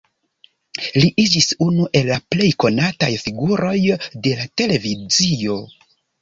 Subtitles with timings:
[1.01, 3.75] Li iĝis unu el la plej konataj figuroj
[4.25, 5.61] de la televizio.